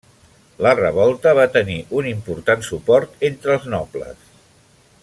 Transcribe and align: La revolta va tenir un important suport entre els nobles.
La 0.67 0.71
revolta 0.79 1.33
va 1.41 1.45
tenir 1.57 1.77
un 2.01 2.09
important 2.13 2.67
suport 2.71 3.25
entre 3.31 3.57
els 3.59 3.71
nobles. 3.77 4.27